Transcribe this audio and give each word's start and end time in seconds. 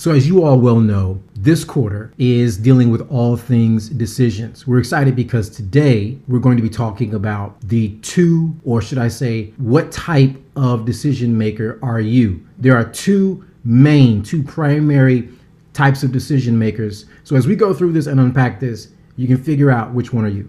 So, 0.00 0.12
as 0.12 0.26
you 0.26 0.42
all 0.42 0.58
well 0.58 0.80
know, 0.80 1.22
this 1.34 1.62
quarter 1.62 2.10
is 2.16 2.56
dealing 2.56 2.88
with 2.88 3.06
all 3.10 3.36
things 3.36 3.90
decisions. 3.90 4.66
We're 4.66 4.78
excited 4.78 5.14
because 5.14 5.50
today 5.50 6.16
we're 6.26 6.38
going 6.38 6.56
to 6.56 6.62
be 6.62 6.70
talking 6.70 7.12
about 7.12 7.60
the 7.60 7.90
two, 7.98 8.56
or 8.64 8.80
should 8.80 8.96
I 8.96 9.08
say, 9.08 9.52
what 9.58 9.92
type 9.92 10.42
of 10.56 10.86
decision 10.86 11.36
maker 11.36 11.78
are 11.82 12.00
you? 12.00 12.42
There 12.56 12.74
are 12.74 12.84
two 12.84 13.44
main, 13.62 14.22
two 14.22 14.42
primary 14.42 15.28
types 15.74 16.02
of 16.02 16.12
decision 16.12 16.58
makers. 16.58 17.04
So, 17.24 17.36
as 17.36 17.46
we 17.46 17.54
go 17.54 17.74
through 17.74 17.92
this 17.92 18.06
and 18.06 18.18
unpack 18.18 18.58
this, 18.58 18.92
you 19.16 19.26
can 19.26 19.36
figure 19.36 19.70
out 19.70 19.92
which 19.92 20.14
one 20.14 20.24
are 20.24 20.28
you. 20.28 20.48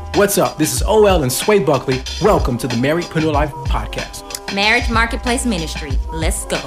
What's 0.15 0.37
up? 0.37 0.57
This 0.57 0.73
is 0.73 0.81
OL 0.83 1.23
and 1.23 1.31
Sway 1.31 1.59
Buckley. 1.59 2.01
Welcome 2.21 2.57
to 2.59 2.67
the 2.67 2.75
Marriedpreneur 2.75 3.31
Life 3.31 3.51
Podcast. 3.51 4.53
Marriage 4.53 4.89
Marketplace 4.89 5.45
Ministry. 5.45 5.91
Let's 6.11 6.45
go. 6.45 6.57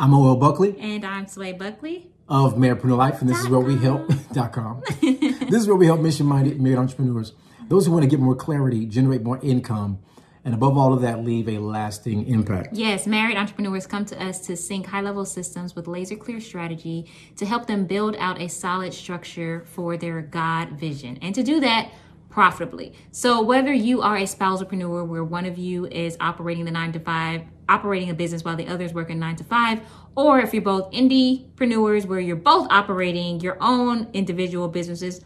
I'm 0.00 0.14
OL 0.14 0.36
Buckley 0.36 0.76
And 0.78 1.04
I'm 1.04 1.26
Sway 1.26 1.52
Buckley. 1.52 2.06
of 2.28 2.54
Marriedpreneur 2.54 2.96
Life, 2.96 3.20
and 3.20 3.28
this 3.28 3.38
is 3.40 3.48
where 3.48 3.60
we 3.60 3.76
help 3.78 4.08
dot 4.32 4.52
com. 4.52 4.82
this 5.00 5.54
is 5.60 5.66
where 5.66 5.76
we 5.76 5.86
help 5.86 6.00
mission-minded 6.00 6.60
married 6.60 6.78
entrepreneurs, 6.78 7.32
those 7.68 7.86
who 7.86 7.92
want 7.92 8.04
to 8.04 8.08
get 8.08 8.20
more 8.20 8.34
clarity, 8.36 8.86
generate 8.86 9.22
more 9.22 9.38
income, 9.42 9.98
and 10.44 10.54
above 10.54 10.76
all 10.76 10.92
of 10.92 11.00
that, 11.02 11.24
leave 11.24 11.48
a 11.48 11.58
lasting 11.58 12.26
impact. 12.26 12.74
Yes, 12.74 13.06
married 13.06 13.36
entrepreneurs 13.36 13.86
come 13.86 14.04
to 14.06 14.22
us 14.22 14.40
to 14.46 14.56
sync 14.56 14.86
high 14.86 15.00
level 15.00 15.24
systems 15.24 15.74
with 15.74 15.86
laser 15.86 16.16
clear 16.16 16.40
strategy 16.40 17.10
to 17.36 17.46
help 17.46 17.66
them 17.66 17.86
build 17.86 18.16
out 18.16 18.40
a 18.40 18.48
solid 18.48 18.94
structure 18.94 19.64
for 19.66 19.96
their 19.96 20.22
God 20.22 20.72
vision. 20.72 21.18
And 21.22 21.34
to 21.34 21.42
do 21.42 21.60
that, 21.60 21.90
profitably. 22.30 22.92
So 23.10 23.42
whether 23.42 23.72
you 23.72 24.02
are 24.02 24.16
a 24.16 24.22
spousalpreneur 24.22 25.06
where 25.06 25.24
one 25.24 25.44
of 25.44 25.58
you 25.58 25.86
is 25.86 26.16
operating 26.20 26.64
the 26.64 26.70
nine 26.70 26.92
to 26.92 27.00
five, 27.00 27.42
operating 27.68 28.10
a 28.10 28.14
business 28.14 28.44
while 28.44 28.56
the 28.56 28.68
other 28.68 28.84
is 28.84 28.94
working 28.94 29.18
nine 29.18 29.36
to 29.36 29.44
five, 29.44 29.80
or 30.14 30.40
if 30.40 30.52
you're 30.52 30.62
both 30.62 30.90
indiepreneurs 30.92 32.06
where 32.06 32.20
you're 32.20 32.36
both 32.36 32.68
operating 32.70 33.40
your 33.40 33.56
own 33.60 34.08
individual 34.12 34.68
businesses, 34.68 35.20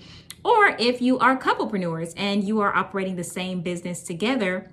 or 0.44 0.74
if 0.78 1.02
you 1.02 1.18
are 1.18 1.36
couplepreneurs 1.36 2.14
and 2.16 2.44
you 2.44 2.60
are 2.60 2.74
operating 2.74 3.16
the 3.16 3.24
same 3.24 3.60
business 3.60 4.02
together, 4.02 4.72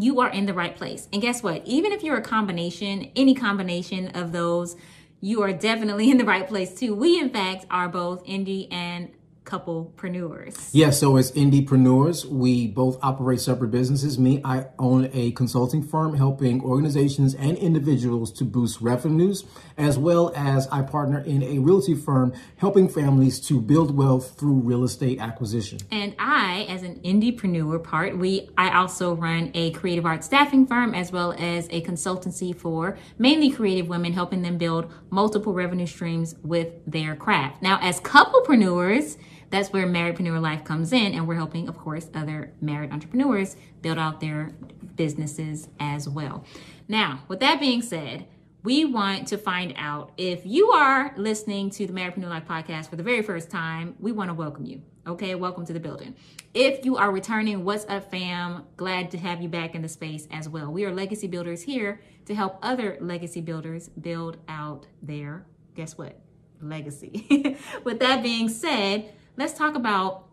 you 0.00 0.20
are 0.20 0.30
in 0.30 0.46
the 0.46 0.54
right 0.54 0.76
place. 0.76 1.08
And 1.12 1.20
guess 1.20 1.42
what? 1.42 1.66
Even 1.66 1.92
if 1.92 2.02
you're 2.02 2.16
a 2.16 2.22
combination, 2.22 3.10
any 3.16 3.34
combination 3.34 4.08
of 4.08 4.32
those, 4.32 4.76
you 5.20 5.42
are 5.42 5.52
definitely 5.52 6.10
in 6.10 6.18
the 6.18 6.24
right 6.24 6.46
place 6.46 6.78
too. 6.78 6.94
We, 6.94 7.18
in 7.18 7.30
fact, 7.30 7.66
are 7.70 7.88
both 7.88 8.24
indie 8.24 8.72
and 8.72 9.10
couplepreneurs. 9.48 10.68
Yeah, 10.72 10.90
so 10.90 11.16
as 11.16 11.32
indiepreneurs, 11.32 12.26
we 12.26 12.66
both 12.66 12.98
operate 13.02 13.40
separate 13.40 13.70
businesses. 13.70 14.18
Me, 14.18 14.42
I 14.44 14.66
own 14.78 15.08
a 15.14 15.32
consulting 15.32 15.82
firm 15.82 16.14
helping 16.14 16.62
organizations 16.62 17.34
and 17.34 17.56
individuals 17.56 18.30
to 18.32 18.44
boost 18.44 18.82
revenues, 18.82 19.44
as 19.78 19.98
well 19.98 20.32
as 20.36 20.68
I 20.68 20.82
partner 20.82 21.20
in 21.20 21.42
a 21.42 21.58
realty 21.60 21.94
firm 21.94 22.34
helping 22.56 22.88
families 22.88 23.40
to 23.48 23.60
build 23.60 23.96
wealth 23.96 24.38
through 24.38 24.60
real 24.60 24.84
estate 24.84 25.18
acquisition. 25.18 25.78
And 25.90 26.14
I, 26.18 26.66
as 26.68 26.82
an 26.82 27.00
indiepreneur 27.00 27.82
part, 27.82 28.18
we 28.18 28.50
I 28.58 28.76
also 28.76 29.14
run 29.14 29.50
a 29.54 29.70
creative 29.70 30.04
arts 30.04 30.26
staffing 30.26 30.66
firm 30.66 30.94
as 30.94 31.10
well 31.10 31.32
as 31.38 31.68
a 31.70 31.80
consultancy 31.82 32.54
for 32.54 32.98
mainly 33.18 33.50
creative 33.50 33.88
women, 33.88 34.12
helping 34.12 34.42
them 34.42 34.58
build 34.58 34.92
multiple 35.10 35.54
revenue 35.54 35.86
streams 35.86 36.34
with 36.42 36.68
their 36.86 37.16
craft. 37.16 37.62
Now, 37.62 37.78
as 37.80 38.00
couplepreneurs, 38.00 39.16
that's 39.50 39.72
where 39.72 39.86
Marriedpreneur 39.86 40.40
Life 40.40 40.64
comes 40.64 40.92
in, 40.92 41.14
and 41.14 41.26
we're 41.26 41.34
helping, 41.34 41.68
of 41.68 41.78
course, 41.78 42.08
other 42.14 42.52
married 42.60 42.92
entrepreneurs 42.92 43.56
build 43.82 43.98
out 43.98 44.20
their 44.20 44.52
businesses 44.96 45.68
as 45.80 46.08
well. 46.08 46.44
Now, 46.86 47.20
with 47.28 47.40
that 47.40 47.60
being 47.60 47.82
said, 47.82 48.26
we 48.62 48.84
want 48.84 49.28
to 49.28 49.38
find 49.38 49.72
out 49.76 50.12
if 50.16 50.44
you 50.44 50.70
are 50.70 51.14
listening 51.16 51.70
to 51.70 51.86
the 51.86 51.92
Marriedpreneur 51.92 52.28
Life 52.28 52.46
podcast 52.46 52.90
for 52.90 52.96
the 52.96 53.02
very 53.02 53.22
first 53.22 53.50
time, 53.50 53.94
we 54.00 54.12
want 54.12 54.28
to 54.28 54.34
welcome 54.34 54.66
you. 54.66 54.82
Okay, 55.06 55.34
welcome 55.34 55.64
to 55.64 55.72
the 55.72 55.80
building. 55.80 56.14
If 56.52 56.84
you 56.84 56.96
are 56.96 57.10
returning, 57.10 57.64
what's 57.64 57.86
up, 57.88 58.10
fam? 58.10 58.64
Glad 58.76 59.10
to 59.12 59.18
have 59.18 59.40
you 59.40 59.48
back 59.48 59.74
in 59.74 59.80
the 59.80 59.88
space 59.88 60.28
as 60.30 60.48
well. 60.48 60.70
We 60.70 60.84
are 60.84 60.92
legacy 60.92 61.28
builders 61.28 61.62
here 61.62 62.00
to 62.26 62.34
help 62.34 62.58
other 62.62 62.98
legacy 63.00 63.40
builders 63.40 63.88
build 63.88 64.36
out 64.48 64.86
their, 65.00 65.46
guess 65.74 65.96
what? 65.96 66.20
Legacy. 66.60 67.56
With 67.84 68.00
that 68.00 68.22
being 68.22 68.48
said, 68.50 69.14
let's 69.38 69.54
talk 69.54 69.76
about 69.76 70.24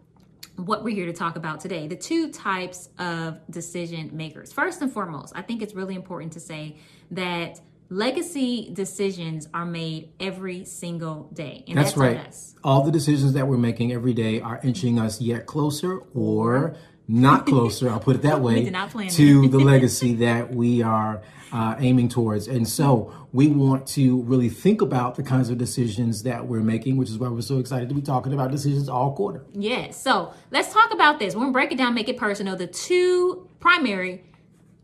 what 0.58 0.84
we're 0.84 0.96
here 0.96 1.06
to 1.06 1.14
talk 1.14 1.36
about 1.36 1.60
today 1.60 1.88
the 1.88 1.96
two 1.96 2.30
types 2.32 2.90
of 3.00 3.40
decision 3.50 4.10
makers. 4.12 4.52
First 4.52 4.82
and 4.82 4.92
foremost, 4.92 5.34
I 5.36 5.42
think 5.42 5.62
it's 5.62 5.74
really 5.74 5.96
important 5.96 6.34
to 6.34 6.40
say 6.40 6.78
that 7.12 7.62
legacy 7.90 8.72
decisions 8.74 9.48
are 9.54 9.66
made 9.66 10.10
every 10.20 10.66
single 10.66 11.30
day. 11.34 11.64
And 11.68 11.78
That's, 11.78 11.94
that's, 11.94 11.98
right. 11.98 12.62
All 12.64 12.84
the 12.84 12.92
decisions 12.92 13.34
that 13.34 13.48
we're 13.48 13.58
making 13.58 13.94
every 13.94 14.14
day 14.14 14.42
are 14.42 14.60
inching 14.64 14.98
us 15.00 15.22
yet 15.22 15.46
closer 15.46 16.00
or 16.14 16.70
mm-hmm. 16.70 16.80
Not 17.08 17.46
closer, 17.46 17.90
I'll 17.90 18.00
put 18.00 18.16
it 18.16 18.22
that 18.24 18.42
way, 18.42 18.64
did 18.64 18.74
not 18.74 18.90
plan 18.90 19.10
to 19.10 19.48
the 19.48 19.60
legacy 19.60 20.16
that 20.16 20.54
we 20.54 20.82
are 20.82 21.22
uh, 21.52 21.76
aiming 21.80 22.10
towards. 22.10 22.48
And 22.48 22.68
so 22.68 23.14
we 23.32 23.48
want 23.48 23.88
to 23.88 24.22
really 24.24 24.50
think 24.50 24.82
about 24.82 25.16
the 25.16 25.24
kinds 25.24 25.50
of 25.50 25.58
decisions 25.58 26.24
that 26.24 26.48
we're 26.48 26.62
making, 26.64 26.98
which 26.98 27.10
is 27.10 27.18
why 27.18 27.28
we're 27.28 27.42
so 27.42 27.60
excited 27.60 27.90
to 27.90 27.96
be 27.96 28.02
talking 28.02 28.34
about 28.34 28.52
decisions 28.52 28.90
all 28.90 29.14
quarter. 29.14 29.46
Yes. 29.54 30.02
So 30.02 30.34
let's 30.52 30.74
talk 30.74 30.94
about 30.94 31.20
this. 31.20 31.36
We're 31.36 31.42
gonna 31.42 31.54
break 31.54 31.72
it 31.72 31.78
down, 31.78 31.94
make 31.94 32.10
it 32.10 32.18
personal. 32.18 32.56
The 32.56 32.68
two 32.68 33.48
primary 33.60 34.24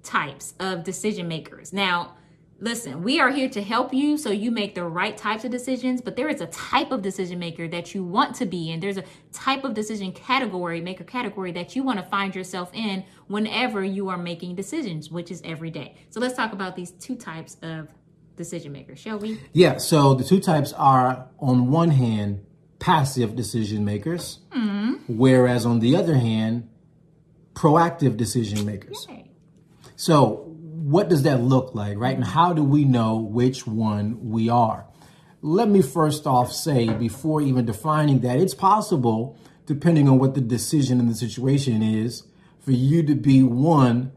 types 0.04 0.54
of 0.60 0.84
decision 0.84 1.28
makers. 1.28 1.74
Now, 1.74 2.16
listen, 2.62 3.02
we 3.02 3.20
are 3.20 3.32
here 3.32 3.50
to 3.50 3.62
help 3.62 3.94
you 3.94 4.18
so 4.18 4.30
you 4.30 4.52
make 4.52 4.76
the 4.76 4.84
right 4.84 5.18
types 5.18 5.44
of 5.44 5.52
decisions, 5.52 6.00
but 6.00 6.16
there 6.16 6.30
is 6.30 6.40
a 6.40 6.46
type 6.48 6.92
of 6.92 7.02
decision 7.02 7.40
maker 7.40 7.68
that 7.68 7.94
you 7.94 8.04
want 8.04 8.36
to 8.36 8.46
be 8.46 8.72
in. 8.72 8.80
There's 8.80 8.98
a 8.98 9.04
type 9.34 9.64
of 9.64 9.74
decision 9.74 10.14
category, 10.14 10.80
maker 10.80 11.04
category 11.04 11.52
that 11.54 11.76
you 11.76 11.84
want 11.84 12.00
to 12.00 12.06
find 12.06 12.36
yourself 12.36 12.70
in 12.74 13.04
whenever 13.28 13.84
you 13.84 14.10
are 14.10 14.18
making 14.18 14.56
decisions, 14.56 15.10
which 15.10 15.32
is 15.32 15.42
every 15.44 15.72
day. 15.72 15.96
So 16.12 16.20
let's 16.20 16.36
talk 16.36 16.54
about 16.54 16.76
these 16.76 16.92
two 16.92 17.16
types 17.16 17.58
of 17.64 17.90
decision 18.38 18.72
makers, 18.72 19.00
shall 19.00 19.18
we? 19.18 19.40
Yeah, 19.54 19.78
so 19.78 20.14
the 20.14 20.24
two 20.24 20.40
types 20.40 20.72
are 20.74 21.28
on 21.40 21.72
one 21.72 21.90
hand, 21.90 22.46
passive 22.78 23.36
decision 23.36 23.84
makers, 23.84 24.40
mm-hmm. 24.52 24.94
whereas 25.08 25.66
on 25.66 25.80
the 25.80 25.96
other 25.96 26.16
hand, 26.16 26.70
proactive 27.56 28.18
decision 28.18 28.66
makers. 28.66 29.06
Okay. 29.10 29.32
So, 29.96 30.50
what 30.91 31.07
does 31.07 31.24
that 31.24 31.41
look 31.41 31.74
like, 31.74 31.97
right? 31.97 32.16
And 32.16 32.25
how 32.25 32.52
do 32.52 32.63
we 32.63 32.84
know 32.84 33.16
which 33.16 33.66
one 33.66 34.29
we 34.29 34.50
are? 34.50 34.85
Let 35.41 35.69
me 35.69 35.81
first 35.81 36.28
off 36.28 36.52
say, 36.52 36.90
before 36.94 37.41
even 37.41 37.66
defining 37.66 38.19
that, 38.19 38.38
it's 38.38 38.53
possible, 38.53 39.40
depending 39.66 40.09
on 40.09 40.19
what 40.19 40.35
the 40.35 40.41
decision 40.41 41.00
and 41.00 41.09
the 41.09 41.16
situation 41.16 41.81
is, 41.81 42.24
for 42.59 42.72
you 42.72 43.03
to 43.03 43.16
be 43.16 43.41
one 43.41 44.12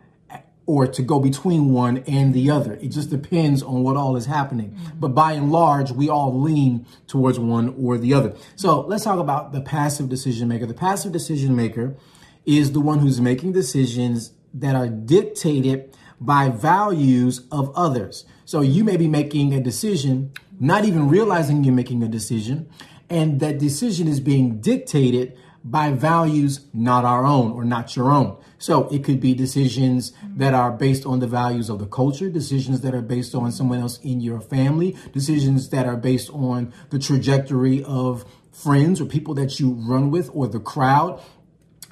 or 0.66 0.86
to 0.86 1.02
go 1.02 1.20
between 1.20 1.72
one 1.72 1.98
and 2.08 2.34
the 2.34 2.50
other. 2.50 2.74
It 2.74 2.88
just 2.88 3.08
depends 3.08 3.62
on 3.62 3.82
what 3.82 3.96
all 3.96 4.16
is 4.16 4.26
happening. 4.26 4.70
Mm-hmm. 4.70 4.98
But 4.98 5.08
by 5.08 5.32
and 5.32 5.52
large, 5.52 5.92
we 5.92 6.08
all 6.08 6.40
lean 6.40 6.86
towards 7.06 7.38
one 7.38 7.74
or 7.78 7.98
the 7.98 8.14
other. 8.14 8.34
So 8.56 8.80
let's 8.80 9.04
talk 9.04 9.18
about 9.18 9.52
the 9.52 9.60
passive 9.60 10.08
decision 10.08 10.48
maker. 10.48 10.66
The 10.66 10.74
passive 10.74 11.12
decision 11.12 11.54
maker 11.54 11.96
is 12.44 12.72
the 12.72 12.80
one 12.80 12.98
who's 12.98 13.20
making 13.20 13.52
decisions 13.52 14.32
that 14.54 14.74
are 14.74 14.88
dictated 14.88 15.96
by 16.24 16.48
values 16.48 17.46
of 17.50 17.72
others. 17.76 18.24
So 18.44 18.60
you 18.60 18.84
may 18.84 18.96
be 18.96 19.08
making 19.08 19.52
a 19.52 19.60
decision, 19.60 20.32
not 20.58 20.84
even 20.84 21.08
realizing 21.08 21.64
you're 21.64 21.74
making 21.74 22.02
a 22.02 22.08
decision, 22.08 22.68
and 23.10 23.40
that 23.40 23.58
decision 23.58 24.08
is 24.08 24.20
being 24.20 24.60
dictated 24.60 25.36
by 25.64 25.90
values 25.90 26.66
not 26.74 27.04
our 27.04 27.24
own 27.24 27.52
or 27.52 27.64
not 27.64 27.96
your 27.96 28.10
own. 28.10 28.36
So 28.58 28.88
it 28.88 29.02
could 29.02 29.20
be 29.20 29.34
decisions 29.34 30.12
that 30.36 30.52
are 30.52 30.70
based 30.70 31.06
on 31.06 31.20
the 31.20 31.26
values 31.26 31.70
of 31.70 31.78
the 31.78 31.86
culture, 31.86 32.28
decisions 32.28 32.82
that 32.82 32.94
are 32.94 33.02
based 33.02 33.34
on 33.34 33.50
someone 33.50 33.80
else 33.80 33.98
in 34.00 34.20
your 34.20 34.40
family, 34.40 34.96
decisions 35.12 35.70
that 35.70 35.86
are 35.86 35.96
based 35.96 36.30
on 36.30 36.72
the 36.90 36.98
trajectory 36.98 37.82
of 37.84 38.24
friends 38.52 39.00
or 39.00 39.06
people 39.06 39.34
that 39.34 39.58
you 39.58 39.72
run 39.72 40.10
with 40.10 40.30
or 40.32 40.46
the 40.46 40.60
crowd. 40.60 41.20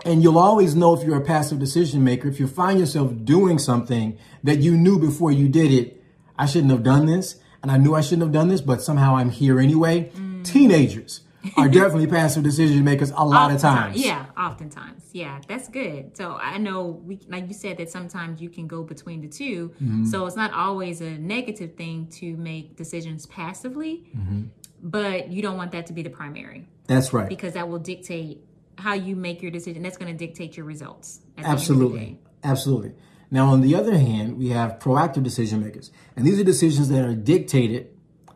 And 0.05 0.23
you'll 0.23 0.39
always 0.39 0.75
know 0.75 0.95
if 0.95 1.05
you're 1.07 1.17
a 1.17 1.25
passive 1.25 1.59
decision 1.59 2.03
maker, 2.03 2.27
if 2.29 2.41
you 2.41 2.47
find 2.49 2.79
yourself 2.81 3.13
doing 3.25 3.59
something 3.59 4.19
that 4.43 4.59
you 4.59 4.77
knew 4.77 4.99
before 4.99 5.31
you 5.31 5.49
did 5.49 5.71
it, 5.73 6.03
I 6.37 6.47
shouldn't 6.47 6.73
have 6.73 6.83
done 6.83 7.07
this. 7.07 7.37
and 7.63 7.71
I 7.71 7.77
knew 7.77 7.95
I 7.95 8.01
shouldn't 8.01 8.23
have 8.23 8.33
done 8.33 8.49
this, 8.49 8.61
but 8.61 8.83
somehow 8.83 9.15
I'm 9.17 9.31
here 9.31 9.61
anyway. 9.61 10.11
Teenagers 10.43 11.21
are 11.57 11.69
definitely 11.81 12.09
passive 12.09 12.43
decision 12.43 12.83
makers 12.83 13.13
a 13.17 13.25
lot 13.25 13.53
of 13.53 13.61
times. 13.61 13.97
Yeah, 14.05 14.27
oftentimes. 14.37 15.05
Yeah, 15.13 15.41
that's 15.47 15.69
good. 15.69 16.17
So 16.17 16.33
I 16.35 16.59
know 16.59 17.01
we 17.05 17.21
like 17.29 17.47
you 17.47 17.55
said 17.55 17.79
that 17.79 17.89
sometimes 17.91 18.41
you 18.41 18.49
can 18.49 18.67
go 18.67 18.83
between 18.83 19.21
the 19.21 19.29
2 19.29 19.69
Mm-hmm. 19.69 20.05
So 20.07 20.27
it's 20.27 20.35
not 20.37 20.53
always 20.53 21.01
a 21.01 21.13
negative 21.19 21.75
thing 21.77 22.09
to 22.19 22.37
make 22.37 22.77
decisions 22.77 23.27
passively, 23.27 24.05
Mm-hmm. 24.17 24.43
but 24.83 25.29
you 25.31 25.43
don't 25.43 25.57
want 25.57 25.71
that 25.73 25.87
to 25.87 25.93
be 25.93 26.03
the 26.03 26.11
primary 26.11 26.67
That's 26.89 27.13
right. 27.13 27.29
because 27.29 27.55
that 27.55 27.69
will 27.69 27.79
dictate 27.79 28.45
how 28.83 28.95
you 28.95 29.17
make 29.17 29.41
your 29.43 29.51
decision. 29.51 29.83
That's 29.83 29.97
going 29.97 30.13
to 30.17 30.27
dictate 30.27 30.57
your 30.57 30.67
results. 30.67 31.21
at 31.21 31.23
the 31.23 31.39
end 31.39 31.39
of 31.39 31.45
the 31.45 31.53
Absolutely. 31.53 32.19
Absolutely. 32.45 32.93
Now, 33.31 33.49
on 33.49 33.63
the 33.63 33.75
other 33.75 33.97
hand, 33.97 34.37
we 34.37 34.49
have 34.49 34.79
proactive 34.79 35.23
decision 35.23 35.63
makers. 35.63 35.91
And 36.17 36.27
these 36.27 36.39
are 36.39 36.45
decisions 36.45 36.89
that 36.91 37.03
are 37.05 37.15
dictated 37.15 37.89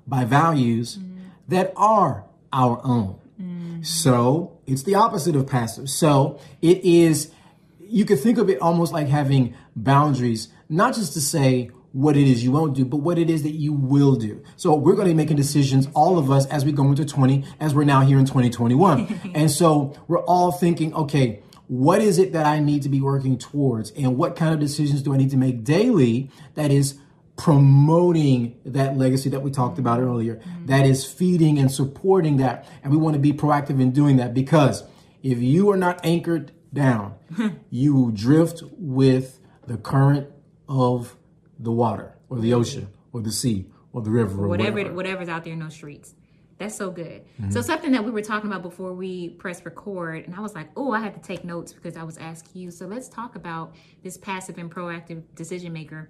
by 0.07 0.25
values 0.25 0.97
mm-hmm. 0.97 1.25
that 1.49 1.73
are 1.77 2.25
our 2.53 2.81
own. 2.85 3.19
Mm-hmm. 3.41 3.83
So 3.83 4.59
it's 4.67 4.85
the 4.85 4.95
opposite 4.95 5.37
of 5.37 5.47
passive. 5.47 5.91
So 5.91 6.41
it 6.63 6.83
is, 6.85 7.31
you 7.81 8.05
could 8.05 8.21
think 8.21 8.39
of 8.39 8.49
it 8.49 8.61
almost 8.63 8.93
like 8.93 9.09
having 9.09 9.55
boundaries, 9.75 10.49
not 10.69 10.95
just 10.95 11.13
to 11.15 11.21
say 11.21 11.71
what 11.97 12.15
it 12.15 12.29
is 12.29 12.45
you 12.45 12.53
won't 12.53 12.75
do, 12.75 12.85
but 12.85 12.99
what 12.99 13.19
it 13.19 13.31
is 13.31 13.43
that 13.43 13.53
you 13.53 13.73
will 13.73 14.17
do. 14.17 14.43
So 14.57 14.75
we're 14.75 14.93
going 14.93 15.09
to 15.09 15.15
be 15.15 15.17
making 15.17 15.39
decisions, 15.39 15.89
all 15.95 16.19
of 16.19 16.31
us, 16.31 16.45
as 16.49 16.63
we 16.63 16.71
go 16.71 16.85
into 16.85 17.07
20, 17.07 17.43
as 17.59 17.75
we're 17.75 17.85
now 17.85 18.03
here 18.03 18.19
in 18.19 18.27
2021. 18.27 19.33
and 19.35 19.51
so 19.51 19.95
we're 20.07 20.23
all 20.25 20.53
thinking, 20.53 20.93
okay, 20.93 21.43
what 21.69 22.03
is 22.03 22.19
it 22.19 22.35
that 22.35 22.45
I 22.45 22.59
need 22.59 22.83
to 22.83 22.91
be 22.91 23.01
working 23.01 23.39
towards? 23.39 23.93
And 23.93 24.19
what 24.19 24.37
kind 24.37 24.53
of 24.53 24.61
decisions 24.61 25.01
do 25.01 25.15
I 25.15 25.17
need 25.17 25.31
to 25.31 25.39
make 25.39 25.65
daily 25.65 26.31
that 26.53 26.71
is 26.71 26.99
promoting 27.39 28.61
that 28.67 28.99
legacy 28.99 29.31
that 29.31 29.41
we 29.41 29.51
talked 29.51 29.79
about 29.79 29.99
earlier, 29.99 30.37
mm-hmm. 30.37 30.67
that 30.67 30.85
is 30.85 31.07
feeding 31.07 31.59
and 31.59 31.73
supporting 31.73 32.37
that. 32.37 32.69
And 32.83 32.93
we 32.93 32.99
want 32.99 33.15
to 33.15 33.21
be 33.21 33.33
proactive 33.33 33.81
in 33.81 33.93
doing 33.93 34.17
that 34.17 34.35
because 34.35 34.85
if 35.23 35.39
you 35.39 35.71
are 35.71 35.79
not 35.79 36.05
anchored 36.05 36.53
down, 36.75 37.15
you 37.71 38.13
drift 38.13 38.63
with 38.77 39.41
the 39.67 39.79
current 39.79 40.29
of 40.69 41.17
the 41.59 41.73
water 41.73 42.17
or 42.29 42.39
the 42.39 42.53
ocean 42.53 42.89
or 43.13 43.21
the 43.21 43.33
sea 43.33 43.67
or 43.93 44.03
the 44.03 44.11
river 44.11 44.45
or 44.45 44.49
whatever 44.49 44.77
whatever. 44.77 44.95
whatever's 44.95 45.29
out 45.29 45.45
there 45.45 45.53
in 45.53 45.59
those 45.59 45.75
streets. 45.75 46.15
That's 46.59 46.75
so 46.75 46.91
good. 46.91 47.25
Mm-hmm. 47.41 47.51
So 47.51 47.61
something 47.61 47.93
that 47.93 48.03
we 48.03 48.11
were 48.11 48.23
talking 48.23 48.51
about 48.51 48.63
before 48.63 48.95
we 48.95 49.29
pressed 49.31 49.67
record, 49.67 50.25
and 50.25 50.35
I 50.35 50.41
was 50.41 50.55
like, 50.55 50.71
oh, 50.75 50.93
I 50.93 51.01
had 51.01 51.13
to 51.13 51.21
take 51.21 51.45
notes 51.45 51.73
because 51.73 51.99
I 51.99 52.03
was 52.03 52.17
asking 52.17 52.63
you. 52.63 52.71
So 52.71 52.87
let's 52.87 53.09
talk 53.11 53.37
about 53.37 53.75
this 54.03 54.17
passive 54.17 54.57
and 54.57 54.71
proactive 54.71 55.23
decision 55.35 55.73
maker. 55.75 56.09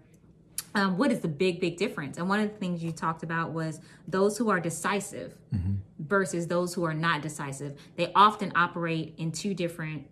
Um, 0.77 0.99
what 0.99 1.11
is 1.11 1.21
the 1.21 1.29
big, 1.29 1.61
big 1.61 1.79
difference? 1.79 2.17
And 2.19 2.29
one 2.29 2.39
of 2.39 2.49
the 2.53 2.57
things 2.59 2.83
you 2.85 2.93
talked 2.93 3.25
about 3.25 3.51
was 3.53 3.81
those 4.07 4.39
who 4.39 4.49
are 4.51 4.61
decisive 4.61 5.35
Mm-hmm. 5.55 5.75
versus 6.01 6.47
those 6.49 6.75
who 6.75 6.85
are 6.85 6.93
not 6.95 7.23
decisive. 7.23 7.79
They 7.97 8.13
often 8.15 8.53
operate 8.55 9.15
in 9.17 9.33
two 9.33 9.55
different 9.55 10.07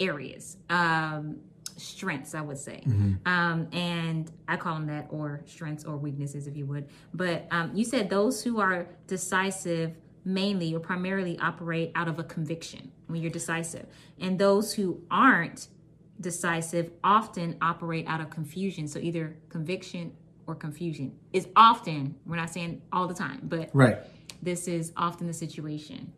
areas. 0.00 0.56
Um, 0.70 1.38
strengths, 1.76 2.34
I 2.34 2.40
would 2.40 2.58
say. 2.58 2.82
Um, 3.26 3.68
and 3.72 4.30
I 4.48 4.56
call 4.56 4.74
them 4.74 4.86
that, 4.86 5.06
or 5.10 5.42
strengths 5.46 5.84
or 5.84 5.96
weaknesses, 5.96 6.46
if 6.46 6.56
you 6.56 6.66
would. 6.66 6.88
But 7.12 7.46
um, 7.50 7.72
you 7.74 7.84
said 7.84 8.08
those 8.10 8.42
who 8.42 8.60
are 8.60 8.86
decisive 9.06 9.92
mainly 10.24 10.74
or 10.74 10.80
primarily 10.80 11.38
operate 11.38 11.92
out 11.94 12.08
of 12.08 12.18
a 12.18 12.24
conviction 12.24 12.90
when 13.06 13.20
you're 13.22 13.30
decisive. 13.30 13.86
And 14.18 14.38
those 14.38 14.74
who 14.74 15.00
aren't 15.10 15.68
decisive 16.20 16.90
often 17.04 17.56
operate 17.60 18.06
out 18.08 18.20
of 18.20 18.30
confusion. 18.30 18.88
So 18.88 18.98
either 18.98 19.36
conviction 19.48 20.12
or 20.46 20.54
confusion 20.54 21.12
is 21.32 21.46
often, 21.54 22.16
we're 22.26 22.36
not 22.36 22.50
saying 22.50 22.82
all 22.92 23.06
the 23.06 23.14
time, 23.14 23.40
but 23.44 23.70
Right. 23.72 23.98
this 24.42 24.66
is 24.66 24.92
often 24.96 25.26
the 25.26 25.34
situation. 25.34 26.12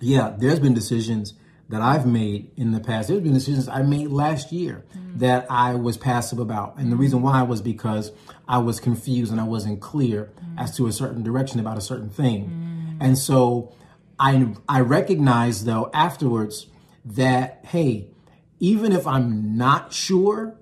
Yeah, 0.00 0.34
there's 0.36 0.58
been 0.58 0.74
decisions 0.74 1.34
that 1.68 1.80
I've 1.80 2.06
made 2.06 2.50
in 2.56 2.72
the 2.72 2.80
past. 2.80 3.08
There's 3.08 3.20
been 3.20 3.32
decisions 3.32 3.68
I 3.68 3.82
made 3.82 4.08
last 4.08 4.52
year 4.52 4.84
mm. 4.96 5.18
that 5.18 5.46
I 5.48 5.74
was 5.74 5.96
passive 5.96 6.38
about. 6.38 6.76
And 6.76 6.92
the 6.92 6.96
reason 6.96 7.22
why 7.22 7.42
was 7.42 7.62
because 7.62 8.12
I 8.46 8.58
was 8.58 8.80
confused 8.80 9.32
and 9.32 9.40
I 9.40 9.44
wasn't 9.44 9.80
clear 9.80 10.30
mm. 10.38 10.62
as 10.62 10.76
to 10.76 10.86
a 10.86 10.92
certain 10.92 11.22
direction 11.22 11.60
about 11.60 11.78
a 11.78 11.80
certain 11.80 12.10
thing. 12.10 12.96
Mm. 13.00 13.04
And 13.04 13.18
so 13.18 13.74
I 14.18 14.54
I 14.68 14.80
recognized 14.80 15.64
though 15.64 15.90
afterwards 15.92 16.66
that 17.04 17.60
hey, 17.64 18.08
even 18.60 18.92
if 18.92 19.06
I'm 19.06 19.56
not 19.56 19.92
sure 19.92 20.56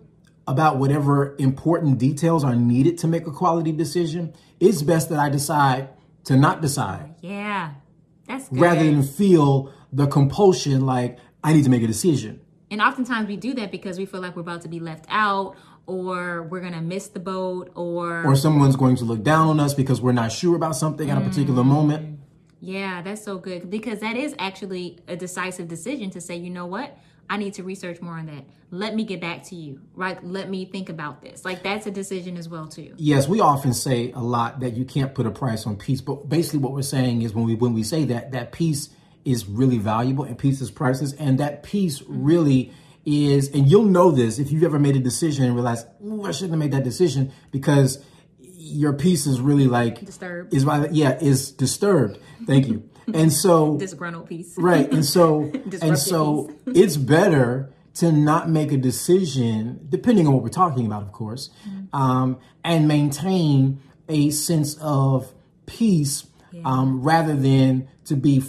about 0.47 0.79
whatever 0.79 1.37
important 1.39 1.99
details 1.99 2.45
are 2.45 2.57
needed 2.57 2.99
to 2.99 3.09
make 3.09 3.27
a 3.27 3.31
quality 3.31 3.73
decision, 3.73 4.35
it's 4.61 4.83
best 4.83 5.09
that 5.11 5.19
I 5.19 5.29
decide 5.29 5.89
to 6.25 6.37
not 6.37 6.61
decide 6.61 7.15
Yeah, 7.21 7.75
that's 8.27 8.49
good. 8.49 8.61
rather 8.61 8.85
than 8.85 9.03
feel 9.03 9.73
the 9.93 10.07
compulsion 10.07 10.87
like 10.87 11.19
I 11.45 11.53
need 11.53 11.65
to 11.65 11.71
make 11.71 11.83
a 11.83 11.87
decision. 11.87 12.41
And 12.71 12.81
oftentimes 12.81 13.29
we 13.29 13.37
do 13.37 13.53
that 13.55 13.71
because 13.71 13.99
we 13.99 14.07
feel 14.07 14.21
like 14.21 14.35
we're 14.35 14.43
about 14.43 14.63
to 14.63 14.69
be 14.69 14.81
left 14.81 15.05
out 15.09 15.57
or 15.87 16.45
we're 16.45 16.61
going 16.61 16.73
to 16.73 16.81
miss 16.81 17.09
the 17.09 17.21
boat 17.21 17.71
or, 17.75 18.25
Or 18.25 18.35
someone's 18.37 18.77
going 18.77 18.97
to 18.97 19.05
look 19.05 19.23
down 19.23 19.49
on 19.49 19.61
us 19.61 19.75
because 19.75 20.01
we're 20.01 20.13
not 20.13 20.33
sure 20.33 20.57
about 20.57 20.77
something 20.77 21.11
at 21.11 21.19
a 21.19 21.21
particular 21.21 21.63
mm. 21.63 21.67
moment. 21.67 22.21
yeah, 22.61 23.03
that's 23.03 23.23
so 23.23 23.39
good 23.39 23.69
because 23.69 24.01
that 24.01 24.17
is 24.17 24.35
actually 24.39 25.01
a 25.09 25.17
decisive 25.17 25.69
decision 25.69 26.11
to 26.11 26.21
say, 26.21 26.37
you 26.37 26.49
know 26.49 26.67
what? 26.67 26.97
I 27.29 27.37
need 27.37 27.55
to 27.55 27.63
research 27.63 28.01
more 28.01 28.15
on 28.15 28.27
that. 28.27 28.45
Let 28.71 28.95
me 28.95 29.05
get 29.05 29.21
back 29.21 29.43
to 29.45 29.57
you. 29.57 29.81
Right? 29.95 30.23
Let 30.25 30.49
me 30.49 30.65
think 30.65 30.89
about 30.89 31.21
this. 31.21 31.45
Like 31.45 31.63
that's 31.63 31.87
a 31.87 31.91
decision 31.91 32.37
as 32.37 32.49
well 32.49 32.69
too. 32.69 32.95
Yes, 32.97 33.29
we 33.29 33.41
often 33.41 33.75
say 33.75 34.13
a 34.13 34.21
lot 34.21 34.61
that 34.61 34.77
you 34.77 34.85
can't 34.85 35.15
put 35.15 35.27
a 35.27 35.31
price 35.31 35.67
on 35.67 35.77
peace, 35.77 36.01
but 36.01 36.29
basically 36.29 36.61
what 36.61 36.73
we're 36.73 36.83
saying 36.83 37.23
is 37.23 37.35
when 37.35 37.45
we 37.45 37.55
when 37.55 37.75
we 37.75 37.83
say 37.83 38.05
that 38.07 38.33
that 38.33 38.53
peace 38.53 38.91
is 39.25 39.47
really 39.47 39.79
valuable 39.79 40.25
and 40.25 40.37
peace 40.39 40.61
is 40.61 40.71
priceless 40.71 41.13
and 41.15 41.39
that 41.39 41.63
peace 41.63 42.03
really 42.07 42.73
is 43.05 43.49
and 43.51 43.71
you'll 43.71 43.85
know 43.85 44.11
this 44.11 44.39
if 44.39 44.53
you've 44.53 44.63
ever 44.63 44.79
made 44.79 44.97
a 44.97 45.01
decision 45.01 45.45
and 45.45 45.55
realized, 45.55 45.87
"Ooh, 46.05 46.25
I 46.25 46.31
shouldn't 46.33 46.53
have 46.53 46.59
made 46.59 46.73
that 46.73 46.85
decision 46.85 47.33
because 47.51 47.99
your 48.39 48.93
peace 48.93 49.27
is 49.27 49.41
really 49.41 49.67
like 49.67 50.05
Disturbed. 50.05 50.55
is 50.55 50.65
yeah, 50.93 51.19
is 51.21 51.51
disturbed. 51.51 52.19
Thank 52.47 52.69
you. 52.69 52.89
And 53.13 53.33
so 53.33 53.77
Disgruntled 53.79 54.29
piece. 54.29 54.55
right 54.57 54.91
and 54.93 55.05
so 55.05 55.51
and 55.83 55.99
so 55.99 56.51
it's 56.67 56.97
better 56.97 57.73
to 57.95 58.13
not 58.13 58.49
make 58.49 58.71
a 58.73 58.77
decision 58.77 59.87
depending 59.89 60.27
on 60.27 60.33
what 60.33 60.43
we're 60.43 60.49
talking 60.49 60.87
about 60.87 61.03
of 61.03 61.13
course 61.13 61.51
um, 61.93 62.39
and 62.65 62.89
maintain 62.89 63.81
a 64.09 64.31
sense 64.31 64.77
of 64.81 65.33
peace 65.67 66.25
um, 66.65 67.03
rather 67.03 67.35
than 67.35 67.89
to 68.05 68.15
be 68.17 68.43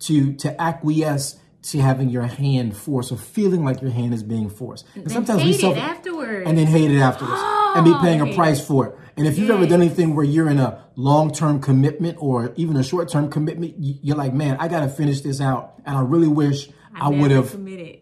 to 0.00 0.32
to 0.34 0.60
acquiesce 0.60 1.38
to 1.60 1.78
having 1.80 2.08
your 2.08 2.22
hand 2.22 2.76
forced 2.76 3.10
or 3.12 3.16
feeling 3.18 3.64
like 3.64 3.82
your 3.82 3.90
hand 3.90 4.14
is 4.14 4.22
being 4.22 4.48
forced 4.48 4.86
and 4.94 5.10
sometimes 5.10 5.42
hate 5.42 5.48
we 5.48 5.52
self 5.54 5.76
it 5.76 5.80
afterwards. 5.80 6.48
and 6.48 6.56
then 6.56 6.66
hate 6.68 6.90
it 6.90 6.98
afterwards 7.00 7.40
and 7.76 7.84
be 7.84 7.92
paying 8.00 8.20
a 8.20 8.32
price 8.34 8.64
for 8.64 8.86
it. 8.86 8.94
And 9.16 9.26
if 9.26 9.36
you've 9.36 9.50
ever 9.50 9.66
done 9.66 9.82
anything 9.82 10.14
where 10.14 10.24
you're 10.24 10.48
in 10.48 10.58
a 10.58 10.84
long 10.94 11.32
term 11.32 11.60
commitment 11.60 12.16
or 12.20 12.52
even 12.54 12.76
a 12.76 12.84
short 12.84 13.08
term 13.08 13.28
commitment, 13.28 13.74
you- 13.80 13.98
you're 14.02 14.16
like, 14.16 14.32
man, 14.32 14.56
I 14.60 14.68
got 14.68 14.80
to 14.80 14.88
finish 14.88 15.20
this 15.22 15.40
out. 15.40 15.74
And 15.84 15.96
I 15.96 16.00
really 16.02 16.28
wish 16.28 16.70
I, 16.94 17.08
would 17.08 17.32
have. 17.32 17.50
committed. 17.50 17.98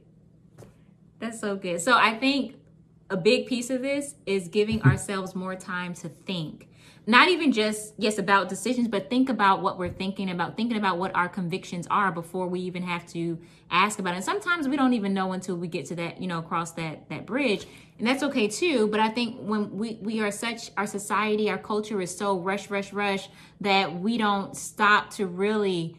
That's 1.18 1.40
so 1.40 1.56
good. 1.56 1.80
So 1.80 1.94
I 1.96 2.18
think 2.18 2.56
a 3.10 3.16
big 3.16 3.46
piece 3.46 3.70
of 3.70 3.82
this 3.82 4.14
is 4.26 4.48
giving 4.48 4.82
ourselves 4.82 5.34
more 5.34 5.54
time 5.54 5.94
to 5.94 6.08
think. 6.08 6.68
Not 7.08 7.28
even 7.28 7.52
just 7.52 7.94
yes 7.98 8.18
about 8.18 8.48
decisions, 8.48 8.88
but 8.88 9.08
think 9.08 9.28
about 9.28 9.62
what 9.62 9.78
we're 9.78 9.92
thinking 9.92 10.28
about, 10.28 10.56
thinking 10.56 10.76
about 10.76 10.98
what 10.98 11.14
our 11.14 11.28
convictions 11.28 11.86
are 11.88 12.10
before 12.10 12.48
we 12.48 12.58
even 12.60 12.82
have 12.82 13.06
to 13.12 13.38
ask 13.70 14.00
about 14.00 14.14
it. 14.14 14.16
And 14.16 14.24
sometimes 14.24 14.66
we 14.66 14.76
don't 14.76 14.92
even 14.92 15.14
know 15.14 15.32
until 15.32 15.56
we 15.56 15.68
get 15.68 15.86
to 15.86 15.94
that, 15.96 16.20
you 16.20 16.26
know, 16.26 16.40
across 16.40 16.72
that 16.72 17.08
that 17.10 17.24
bridge. 17.24 17.66
And 17.98 18.08
that's 18.08 18.24
okay 18.24 18.48
too. 18.48 18.88
But 18.88 18.98
I 18.98 19.08
think 19.08 19.38
when 19.38 19.76
we 19.76 19.98
we 20.02 20.20
are 20.20 20.32
such 20.32 20.72
our 20.76 20.86
society, 20.86 21.48
our 21.48 21.58
culture 21.58 22.00
is 22.00 22.16
so 22.16 22.40
rush, 22.40 22.70
rush, 22.70 22.92
rush 22.92 23.28
that 23.60 24.00
we 24.00 24.18
don't 24.18 24.56
stop 24.56 25.10
to 25.10 25.28
really 25.28 25.96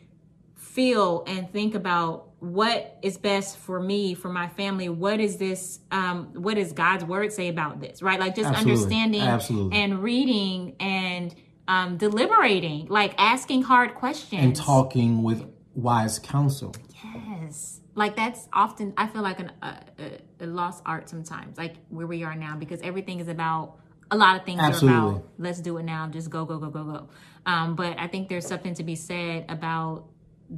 feel 0.55 1.23
and 1.25 1.49
think 1.53 1.73
about 1.73 2.26
what 2.39 2.97
is 3.01 3.17
best 3.17 3.57
for 3.57 3.79
me 3.79 4.13
for 4.13 4.29
my 4.29 4.47
family 4.49 4.89
what 4.89 5.19
is 5.19 5.37
this 5.37 5.79
um 5.91 6.27
what 6.35 6.55
does 6.55 6.71
god's 6.71 7.03
word 7.03 7.33
say 7.33 7.47
about 7.47 7.79
this 7.79 8.01
right 8.03 8.19
like 8.19 8.35
just 8.35 8.47
Absolutely. 8.49 8.73
understanding 8.73 9.21
Absolutely. 9.21 9.77
and 9.77 10.03
reading 10.03 10.75
and 10.79 11.33
um 11.67 11.97
deliberating 11.97 12.85
like 12.87 13.15
asking 13.17 13.63
hard 13.63 13.95
questions 13.95 14.43
And 14.43 14.55
talking 14.55 15.23
with 15.23 15.45
wise 15.73 16.19
counsel. 16.19 16.75
yes 17.03 17.81
like 17.95 18.15
that's 18.15 18.47
often 18.53 18.93
i 18.97 19.07
feel 19.07 19.23
like 19.23 19.39
an, 19.39 19.51
a, 19.63 19.79
a, 19.99 20.19
a 20.41 20.47
lost 20.47 20.83
art 20.85 21.09
sometimes 21.09 21.57
like 21.57 21.75
where 21.89 22.05
we 22.07 22.23
are 22.23 22.35
now 22.35 22.55
because 22.55 22.81
everything 22.81 23.19
is 23.19 23.27
about 23.27 23.77
a 24.11 24.15
lot 24.17 24.35
of 24.39 24.45
things 24.45 24.61
are 24.61 24.71
about 24.71 25.23
let's 25.39 25.59
do 25.59 25.75
it 25.77 25.83
now 25.83 26.07
just 26.07 26.29
go 26.29 26.45
go 26.45 26.59
go 26.59 26.69
go 26.69 26.83
go 26.83 27.09
um, 27.47 27.75
but 27.75 27.97
i 27.99 28.07
think 28.07 28.29
there's 28.29 28.45
something 28.47 28.75
to 28.75 28.83
be 28.83 28.95
said 28.95 29.45
about 29.49 30.05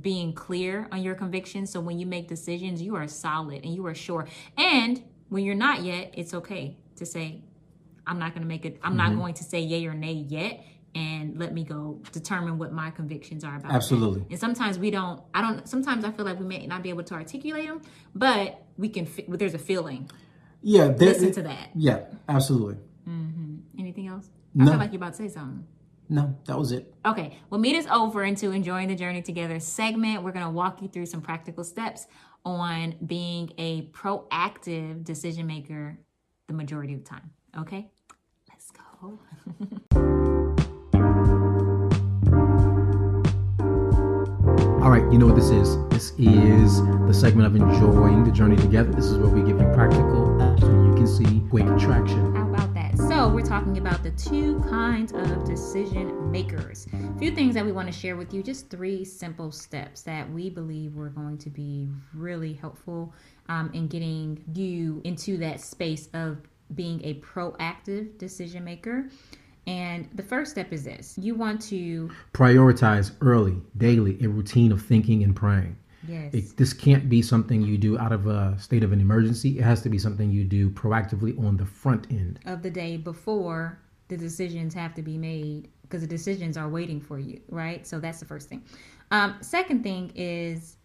being 0.02 0.34
clear 0.34 0.88
on 0.92 1.02
your 1.02 1.16
convictions 1.16 1.72
so 1.72 1.80
when 1.80 2.00
you 2.00 2.06
make 2.06 2.28
decisions 2.28 2.82
you 2.82 2.96
are 2.96 3.08
solid 3.08 3.64
and 3.64 3.74
you 3.74 3.86
are 3.86 3.96
sure 3.96 4.28
and 4.58 5.04
when 5.30 5.44
you're 5.44 5.56
not 5.56 5.82
yet 5.82 6.14
it's 6.16 6.34
okay 6.34 6.78
to 6.96 7.06
say 7.06 7.42
i'm 8.06 8.20
not 8.20 8.34
going 8.34 8.42
to 8.42 8.48
make 8.48 8.66
it 8.66 8.80
i'm 8.84 8.96
not 8.96 9.16
going 9.16 9.34
to 9.34 9.44
say 9.44 9.60
yay 9.60 9.86
or 9.86 9.94
nay 9.94 10.14
yet 10.14 10.64
and 10.96 11.38
let 11.38 11.54
me 11.54 11.64
go 11.64 12.02
determine 12.12 12.58
what 12.58 12.72
my 12.72 12.90
convictions 12.92 13.44
are 13.44 13.56
about. 13.58 13.72
Absolutely. 13.72 14.22
That. 14.22 14.32
And 14.32 14.40
sometimes 14.40 14.80
we 14.80 14.92
don't. 14.92 15.22
I 15.34 15.42
don't. 15.42 15.68
Sometimes 15.68 16.04
I 16.04 16.12
feel 16.12 16.26
like 16.26 16.40
we 16.40 16.46
may 16.46 16.66
not 16.66 16.84
be 16.84 16.90
able 16.90 17.04
to 17.04 17.14
articulate 17.14 17.68
them, 17.68 17.82
but 18.16 18.62
we 18.78 18.90
can. 18.90 19.08
There's 19.28 19.54
a 19.54 19.60
feeling. 19.60 20.10
Yeah. 20.62 20.88
There, 20.88 21.10
Listen 21.10 21.32
to 21.34 21.42
that. 21.44 21.70
Yeah. 21.76 22.06
Absolutely. 22.28 22.78
Mm-hmm. 23.08 23.80
Anything 23.80 24.08
else? 24.08 24.30
No. 24.54 24.66
I 24.66 24.68
feel 24.70 24.80
like 24.80 24.92
you're 24.92 24.98
about 24.98 25.14
to 25.14 25.18
say 25.18 25.28
something. 25.28 25.66
No, 26.10 26.36
that 26.48 26.58
was 26.58 26.72
it. 26.72 26.92
Okay, 27.06 27.38
well, 27.50 27.60
meet 27.60 27.76
us 27.76 27.86
over 27.92 28.24
into 28.24 28.52
Enjoying 28.52 28.88
the 28.88 28.96
Journey 28.96 29.22
Together 29.22 29.60
segment. 29.60 30.24
We're 30.24 30.32
going 30.32 30.46
to 30.46 30.52
walk 30.52 30.82
you 30.82 30.88
through 30.88 31.06
some 31.06 31.22
practical 31.22 31.64
steps 31.64 32.08
on 32.44 32.96
being 33.06 33.52
a 33.60 33.84
proactive 33.90 35.04
decision 35.04 35.46
maker 35.46 36.00
the 36.48 36.54
majority 36.54 36.96
of 36.96 37.04
the 37.04 37.10
time. 37.10 37.30
Okay, 37.60 37.92
let's 38.50 38.72
go. 38.72 39.20
All 44.82 44.90
right, 44.90 45.04
you 45.12 45.20
know 45.20 45.28
what 45.28 45.36
this 45.36 45.52
is. 45.52 45.78
This 45.90 46.12
is 46.18 46.82
the 47.06 47.14
segment 47.14 47.46
of 47.46 47.56
enjoying 47.56 48.24
the 48.24 48.32
journey 48.32 48.56
together. 48.56 48.92
This 48.92 49.06
is 49.06 49.20
where 49.20 49.30
we 49.30 49.42
give 49.42 49.62
you 49.62 49.68
practical 49.76 50.40
so 50.60 50.66
you 50.66 50.94
can 50.96 51.06
see 51.06 51.44
quick 51.50 51.68
traction. 51.78 52.49
So, 53.10 53.28
we're 53.28 53.42
talking 53.42 53.80
about 53.80 54.04
the 54.04 54.12
two 54.12 54.60
kinds 54.70 55.14
of 55.14 55.44
decision 55.44 56.30
makers. 56.32 56.86
A 56.94 57.18
few 57.18 57.32
things 57.32 57.56
that 57.56 57.66
we 57.66 57.72
want 57.72 57.92
to 57.92 57.92
share 57.92 58.16
with 58.16 58.36
you, 58.36 58.44
just 58.44 58.70
three 58.70 59.04
simple 59.04 59.52
steps 59.52 60.04
that 60.04 60.32
we 60.32 60.52
believe 60.52 60.94
were 60.94 61.10
going 61.10 61.40
to 61.40 61.50
be 61.50 61.90
really 62.14 62.54
helpful 62.54 63.12
um, 63.48 63.72
in 63.74 63.88
getting 63.88 64.44
you 64.54 65.02
into 65.06 65.38
that 65.38 65.60
space 65.60 66.08
of 66.14 66.38
being 66.76 67.04
a 67.04 67.16
proactive 67.16 68.16
decision 68.20 68.64
maker. 68.64 69.10
And 69.66 70.08
the 70.14 70.22
first 70.22 70.52
step 70.52 70.72
is 70.72 70.84
this 70.84 71.18
you 71.18 71.34
want 71.34 71.64
to 71.64 72.12
prioritize 72.34 73.14
early, 73.22 73.60
daily, 73.76 74.24
a 74.24 74.30
routine 74.30 74.72
of 74.72 74.84
thinking 74.84 75.24
and 75.24 75.36
praying. 75.36 75.76
Yes. 76.10 76.34
It, 76.34 76.58
this 76.58 76.74
can't 76.74 77.08
be 77.08 77.22
something 77.22 77.62
you 77.62 77.78
do 77.78 77.98
out 78.00 78.12
of 78.12 78.26
a 78.26 78.58
state 78.60 78.84
of 78.84 78.92
an 78.92 79.00
emergency. 79.00 79.60
It 79.60 79.64
has 79.64 79.82
to 79.84 79.90
be 79.90 80.00
something 80.00 80.32
you 80.32 80.44
do 80.44 80.72
proactively 80.72 81.40
on 81.46 81.56
the 81.56 81.66
front 81.66 82.08
end 82.10 82.40
of 82.46 82.64
the 82.64 82.72
day 82.72 82.98
before 82.98 83.80
the 84.08 84.18
decisions 84.18 84.74
have 84.74 84.96
to 84.96 85.04
be 85.04 85.18
made 85.18 85.70
because 85.84 86.02
the 86.02 86.08
decisions 86.08 86.58
are 86.58 86.68
waiting 86.68 87.00
for 87.00 87.20
you, 87.20 87.40
right? 87.50 87.86
So 87.86 88.00
that's 88.00 88.20
the 88.20 88.26
first 88.26 88.50
thing. 88.50 88.64
Um, 89.12 89.38
second 89.42 89.84
thing 89.84 90.12
is 90.16 90.78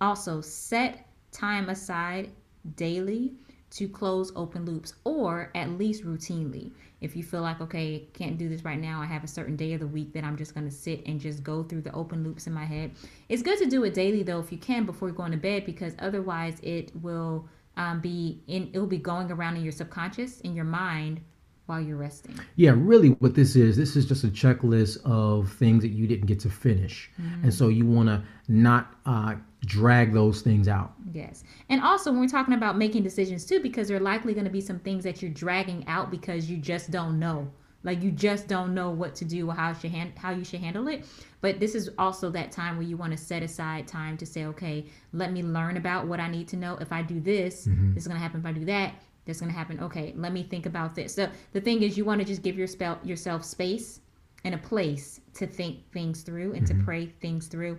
also 0.00 0.40
set 0.40 1.08
time 1.32 1.68
aside 1.68 2.30
daily 2.76 3.32
to 3.74 3.88
close 3.88 4.32
open 4.36 4.64
loops 4.64 4.94
or 5.04 5.50
at 5.54 5.70
least 5.70 6.04
routinely. 6.04 6.70
If 7.00 7.16
you 7.16 7.22
feel 7.22 7.42
like, 7.42 7.60
okay, 7.60 8.08
can't 8.14 8.38
do 8.38 8.48
this 8.48 8.64
right 8.64 8.80
now, 8.80 9.02
I 9.02 9.06
have 9.06 9.24
a 9.24 9.28
certain 9.28 9.56
day 9.56 9.74
of 9.74 9.80
the 9.80 9.86
week 9.86 10.12
that 10.14 10.24
I'm 10.24 10.36
just 10.36 10.54
going 10.54 10.66
to 10.66 10.74
sit 10.74 11.04
and 11.06 11.20
just 11.20 11.42
go 11.42 11.62
through 11.62 11.82
the 11.82 11.92
open 11.92 12.22
loops 12.22 12.46
in 12.46 12.52
my 12.52 12.64
head. 12.64 12.92
It's 13.28 13.42
good 13.42 13.58
to 13.58 13.66
do 13.66 13.84
it 13.84 13.92
daily 13.92 14.22
though, 14.22 14.38
if 14.38 14.52
you 14.52 14.58
can, 14.58 14.86
before 14.86 15.10
going 15.10 15.32
to 15.32 15.36
bed, 15.36 15.66
because 15.66 15.94
otherwise 15.98 16.56
it 16.62 16.92
will 17.02 17.48
um, 17.76 18.00
be 18.00 18.42
in, 18.46 18.70
it'll 18.72 18.86
be 18.86 18.98
going 18.98 19.30
around 19.32 19.56
in 19.56 19.62
your 19.62 19.72
subconscious, 19.72 20.40
in 20.40 20.54
your 20.54 20.64
mind 20.64 21.20
while 21.66 21.80
you're 21.80 21.96
resting. 21.96 22.38
Yeah, 22.56 22.74
really 22.76 23.10
what 23.10 23.34
this 23.34 23.56
is, 23.56 23.76
this 23.76 23.96
is 23.96 24.06
just 24.06 24.22
a 24.22 24.28
checklist 24.28 24.98
of 25.04 25.50
things 25.52 25.82
that 25.82 25.88
you 25.88 26.06
didn't 26.06 26.26
get 26.26 26.38
to 26.40 26.50
finish. 26.50 27.10
Mm-hmm. 27.20 27.44
And 27.44 27.54
so 27.54 27.68
you 27.68 27.86
want 27.86 28.08
to 28.08 28.22
not 28.48 28.94
uh, 29.04 29.34
drag 29.64 30.12
those 30.12 30.42
things 30.42 30.68
out. 30.68 30.92
Yes. 31.12 31.44
And 31.68 31.80
also 31.82 32.10
when 32.10 32.20
we're 32.20 32.28
talking 32.28 32.54
about 32.54 32.76
making 32.76 33.02
decisions 33.02 33.44
too, 33.44 33.60
because 33.60 33.88
there 33.88 33.96
are 33.96 34.00
likely 34.00 34.34
going 34.34 34.44
to 34.44 34.50
be 34.50 34.60
some 34.60 34.78
things 34.78 35.04
that 35.04 35.22
you're 35.22 35.30
dragging 35.30 35.86
out 35.86 36.10
because 36.10 36.50
you 36.50 36.56
just 36.56 36.90
don't 36.90 37.18
know. 37.18 37.50
Like 37.84 38.02
you 38.02 38.10
just 38.10 38.48
don't 38.48 38.74
know 38.74 38.90
what 38.90 39.14
to 39.16 39.24
do 39.24 39.48
or 39.48 39.54
how 39.54 39.68
you 39.68 39.74
should 39.74 39.90
hand, 39.90 40.12
how 40.16 40.30
you 40.30 40.44
should 40.44 40.60
handle 40.60 40.88
it. 40.88 41.04
But 41.42 41.60
this 41.60 41.74
is 41.74 41.90
also 41.98 42.30
that 42.30 42.50
time 42.50 42.76
where 42.76 42.86
you 42.86 42.96
want 42.96 43.12
to 43.12 43.18
set 43.18 43.42
aside 43.42 43.86
time 43.86 44.16
to 44.16 44.26
say, 44.26 44.46
okay, 44.46 44.86
let 45.12 45.32
me 45.32 45.42
learn 45.42 45.76
about 45.76 46.06
what 46.06 46.18
I 46.18 46.28
need 46.28 46.48
to 46.48 46.56
know. 46.56 46.78
If 46.80 46.92
I 46.92 47.02
do 47.02 47.20
this, 47.20 47.66
mm-hmm. 47.66 47.92
this 47.92 48.04
is 48.04 48.08
going 48.08 48.18
to 48.18 48.22
happen. 48.22 48.40
If 48.40 48.46
I 48.46 48.52
do 48.52 48.64
that, 48.64 48.94
that's 49.26 49.40
going 49.40 49.52
to 49.52 49.56
happen. 49.56 49.80
Okay, 49.80 50.14
let 50.16 50.32
me 50.32 50.42
think 50.42 50.64
about 50.64 50.94
this. 50.94 51.14
So 51.14 51.28
the 51.52 51.60
thing 51.60 51.82
is, 51.82 51.96
you 51.96 52.04
want 52.06 52.20
to 52.20 52.26
just 52.26 52.42
give 52.42 52.56
your 52.56 52.66
spell, 52.66 52.98
yourself 53.04 53.44
space 53.44 54.00
and 54.44 54.54
a 54.54 54.58
place 54.58 55.20
to 55.34 55.46
think 55.46 55.90
things 55.92 56.22
through 56.22 56.54
and 56.54 56.66
mm-hmm. 56.66 56.78
to 56.78 56.84
pray 56.84 57.06
things 57.06 57.46
through. 57.46 57.78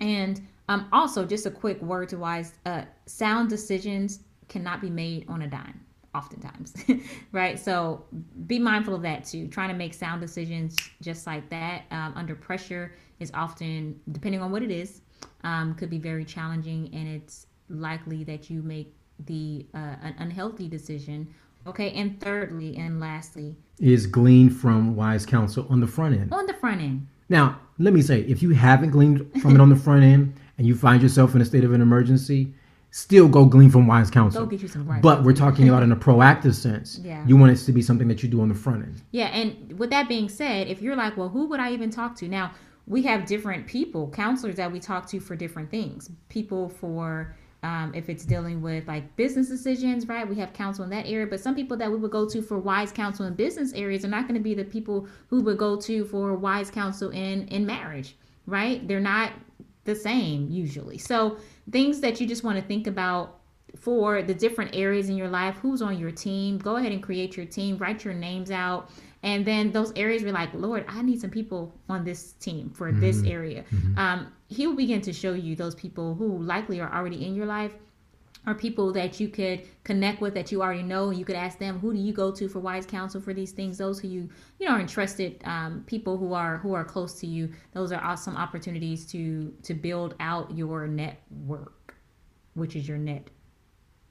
And 0.00 0.40
um, 0.70 0.88
also, 0.92 1.26
just 1.26 1.46
a 1.46 1.50
quick 1.50 1.82
word 1.82 2.08
to 2.10 2.16
wise 2.16 2.54
uh, 2.64 2.82
sound 3.06 3.50
decisions 3.50 4.20
cannot 4.48 4.80
be 4.80 4.90
made 4.90 5.26
on 5.28 5.42
a 5.42 5.46
dime 5.46 5.80
oftentimes 6.12 6.74
right 7.32 7.56
so 7.56 8.04
be 8.48 8.58
mindful 8.58 8.96
of 8.96 9.02
that 9.02 9.24
too 9.24 9.46
trying 9.46 9.68
to 9.68 9.76
make 9.76 9.94
sound 9.94 10.20
decisions 10.20 10.74
just 11.00 11.24
like 11.24 11.48
that 11.50 11.84
um, 11.92 12.12
under 12.16 12.34
pressure 12.34 12.96
is 13.20 13.30
often 13.32 13.94
depending 14.10 14.42
on 14.42 14.50
what 14.50 14.60
it 14.60 14.72
is 14.72 15.02
um, 15.44 15.72
could 15.76 15.88
be 15.88 15.98
very 15.98 16.24
challenging 16.24 16.90
and 16.92 17.06
it's 17.06 17.46
likely 17.70 18.24
that 18.24 18.50
you 18.50 18.62
make 18.62 18.92
the 19.26 19.66
uh, 19.74 19.96
an 20.02 20.14
unhealthy 20.18 20.68
decision. 20.68 21.32
Okay, 21.66 21.92
and 21.92 22.18
thirdly 22.20 22.76
and 22.76 23.00
lastly 23.00 23.54
is 23.78 24.06
glean 24.06 24.50
from 24.50 24.96
wise 24.96 25.26
counsel 25.26 25.66
on 25.68 25.80
the 25.80 25.86
front 25.86 26.14
end. 26.14 26.32
On 26.32 26.46
the 26.46 26.54
front 26.54 26.80
end. 26.80 27.06
Now, 27.28 27.60
let 27.78 27.94
me 27.94 28.02
say, 28.02 28.22
if 28.22 28.42
you 28.42 28.50
haven't 28.50 28.90
gleaned 28.90 29.30
from 29.40 29.54
it 29.54 29.60
on 29.60 29.68
the 29.68 29.76
front 29.76 30.02
end 30.02 30.34
and 30.60 30.68
you 30.68 30.74
find 30.74 31.00
yourself 31.02 31.34
in 31.34 31.40
a 31.40 31.44
state 31.46 31.64
of 31.64 31.72
an 31.72 31.80
emergency, 31.80 32.52
still 32.90 33.28
go 33.28 33.46
glean 33.46 33.70
from 33.70 33.86
wise 33.86 34.10
counsel. 34.10 34.44
Go 34.44 34.50
get 34.50 34.60
you 34.60 34.68
some 34.68 34.86
wise 34.86 35.00
But 35.00 35.22
we're 35.22 35.32
talking 35.32 35.66
about 35.70 35.82
in 35.82 35.90
a 35.90 35.96
proactive 35.96 36.54
sense. 36.54 37.00
Yeah. 37.10 37.26
You 37.26 37.38
want 37.38 37.52
it 37.52 37.64
to 37.64 37.72
be 37.72 37.80
something 37.80 38.08
that 38.08 38.22
you 38.22 38.28
do 38.28 38.42
on 38.42 38.50
the 38.50 38.54
front 38.54 38.82
end. 38.82 39.00
Yeah, 39.10 39.28
and 39.28 39.78
with 39.78 39.88
that 39.88 40.06
being 40.06 40.28
said, 40.28 40.68
if 40.68 40.82
you're 40.82 40.96
like, 40.96 41.16
well, 41.16 41.30
who 41.30 41.46
would 41.46 41.60
I 41.60 41.72
even 41.72 41.88
talk 41.88 42.14
to? 42.16 42.28
Now, 42.28 42.52
we 42.86 43.00
have 43.04 43.24
different 43.24 43.66
people, 43.66 44.10
counselors 44.10 44.56
that 44.56 44.70
we 44.70 44.80
talk 44.80 45.06
to 45.08 45.18
for 45.18 45.34
different 45.34 45.70
things. 45.70 46.10
People 46.28 46.68
for 46.68 47.34
um, 47.62 47.92
if 47.94 48.10
it's 48.10 48.26
dealing 48.26 48.60
with 48.60 48.86
like 48.86 49.16
business 49.16 49.48
decisions, 49.48 50.06
right? 50.08 50.28
We 50.28 50.36
have 50.36 50.52
counsel 50.52 50.84
in 50.84 50.90
that 50.90 51.06
area, 51.06 51.26
but 51.26 51.40
some 51.40 51.54
people 51.54 51.78
that 51.78 51.90
we 51.90 51.96
would 51.96 52.10
go 52.10 52.28
to 52.28 52.42
for 52.42 52.58
wise 52.58 52.92
counsel 52.92 53.24
in 53.24 53.32
business 53.34 53.72
areas 53.72 54.04
are 54.04 54.08
not 54.08 54.28
going 54.28 54.34
to 54.34 54.44
be 54.44 54.54
the 54.54 54.64
people 54.64 55.08
who 55.28 55.40
would 55.40 55.56
go 55.56 55.76
to 55.80 56.04
for 56.04 56.34
wise 56.34 56.70
counsel 56.70 57.08
in 57.10 57.48
in 57.48 57.64
marriage, 57.64 58.16
right? 58.46 58.86
They're 58.86 59.00
not 59.00 59.32
the 59.84 59.94
same 59.94 60.48
usually. 60.50 60.98
So 60.98 61.38
things 61.70 62.00
that 62.00 62.20
you 62.20 62.26
just 62.26 62.44
want 62.44 62.58
to 62.58 62.64
think 62.64 62.86
about 62.86 63.40
for 63.76 64.22
the 64.22 64.34
different 64.34 64.74
areas 64.74 65.08
in 65.08 65.16
your 65.16 65.28
life, 65.28 65.56
who's 65.56 65.80
on 65.80 65.98
your 65.98 66.10
team, 66.10 66.58
go 66.58 66.76
ahead 66.76 66.92
and 66.92 67.02
create 67.02 67.36
your 67.36 67.46
team, 67.46 67.78
write 67.78 68.04
your 68.04 68.14
names 68.14 68.50
out. 68.50 68.90
And 69.22 69.44
then 69.44 69.70
those 69.70 69.92
areas 69.96 70.22
were 70.22 70.32
like, 70.32 70.52
Lord, 70.54 70.84
I 70.88 71.02
need 71.02 71.20
some 71.20 71.30
people 71.30 71.72
on 71.88 72.04
this 72.04 72.32
team 72.34 72.70
for 72.70 72.90
mm-hmm. 72.90 73.00
this 73.00 73.22
area. 73.22 73.64
Mm-hmm. 73.72 73.98
Um, 73.98 74.32
he 74.48 74.66
will 74.66 74.76
begin 74.76 75.00
to 75.02 75.12
show 75.12 75.34
you 75.34 75.54
those 75.54 75.74
people 75.74 76.14
who 76.14 76.38
likely 76.38 76.80
are 76.80 76.92
already 76.92 77.24
in 77.24 77.34
your 77.34 77.46
life 77.46 77.72
or 78.46 78.54
people 78.54 78.92
that 78.92 79.20
you 79.20 79.28
could 79.28 79.62
connect 79.84 80.20
with 80.20 80.34
that 80.34 80.50
you 80.50 80.62
already 80.62 80.82
know 80.82 81.10
and 81.10 81.18
you 81.18 81.24
could 81.24 81.36
ask 81.36 81.58
them 81.58 81.78
who 81.78 81.92
do 81.92 81.98
you 81.98 82.12
go 82.12 82.30
to 82.30 82.48
for 82.48 82.58
wise 82.58 82.86
counsel 82.86 83.20
for 83.20 83.34
these 83.34 83.52
things 83.52 83.78
those 83.78 84.00
who 84.00 84.08
you 84.08 84.28
you 84.58 84.66
know 84.66 84.74
are 84.74 84.80
interested 84.80 85.40
um, 85.44 85.84
people 85.86 86.16
who 86.16 86.32
are 86.32 86.58
who 86.58 86.72
are 86.72 86.84
close 86.84 87.14
to 87.20 87.26
you 87.26 87.50
those 87.72 87.92
are 87.92 88.02
awesome 88.02 88.36
opportunities 88.36 89.04
to 89.06 89.52
to 89.62 89.74
build 89.74 90.14
out 90.20 90.50
your 90.56 90.86
network 90.86 91.94
which 92.54 92.76
is 92.76 92.88
your 92.88 92.98
net 92.98 93.28